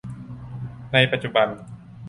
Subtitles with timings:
[0.93, 1.47] ในปัจจุบัน